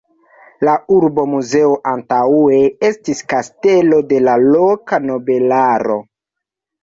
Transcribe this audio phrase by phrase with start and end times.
[0.67, 5.99] La urba muzeo antaŭe estis kastelo de la loka nobelaro.